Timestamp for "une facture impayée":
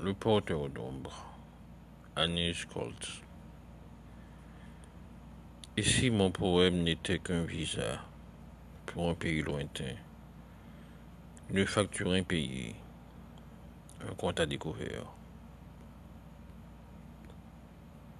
11.50-12.76